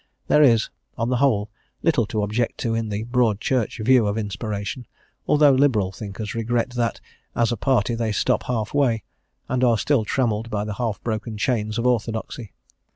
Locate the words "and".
9.47-9.63